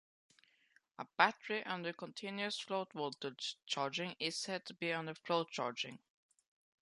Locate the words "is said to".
4.19-4.73